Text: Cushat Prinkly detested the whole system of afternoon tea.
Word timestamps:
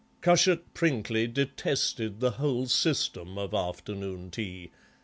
Cushat 0.23 0.73
Prinkly 0.73 1.31
detested 1.31 2.21
the 2.21 2.31
whole 2.31 2.65
system 2.65 3.37
of 3.37 3.53
afternoon 3.53 4.31
tea. 4.31 4.71